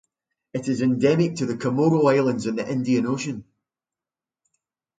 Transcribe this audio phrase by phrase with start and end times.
[0.51, 3.43] It is endemic to the Comoro Islands in the Indian Ocean.